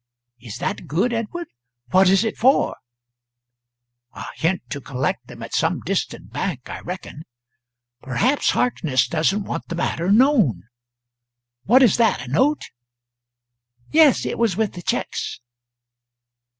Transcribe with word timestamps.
"Is 0.39 0.57
that 0.57 0.87
good, 0.87 1.13
Edward? 1.13 1.45
What 1.91 2.09
is 2.09 2.23
it 2.23 2.35
for?" 2.35 2.75
"A 4.13 4.25
hint 4.35 4.63
to 4.71 4.81
collect 4.81 5.27
them 5.27 5.43
at 5.43 5.53
some 5.53 5.79
distant 5.81 6.33
bank, 6.33 6.71
I 6.71 6.79
reckon. 6.79 7.21
Perhaps 8.01 8.49
Harkness 8.49 9.07
doesn't 9.07 9.43
want 9.43 9.67
the 9.67 9.75
matter 9.75 10.11
known. 10.11 10.63
What 11.65 11.83
is 11.83 11.97
that 11.97 12.25
a 12.27 12.31
note?" 12.31 12.71
"Yes. 13.91 14.25
It 14.25 14.39
was 14.39 14.57
with 14.57 14.73
the 14.73 14.81
cheques." 14.81 15.39